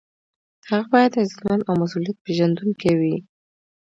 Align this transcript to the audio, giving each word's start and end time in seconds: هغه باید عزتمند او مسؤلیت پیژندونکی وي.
هغه 0.69 0.87
باید 0.93 1.17
عزتمند 1.21 1.61
او 1.67 1.73
مسؤلیت 1.81 2.17
پیژندونکی 2.25 2.93
وي. 2.99 3.15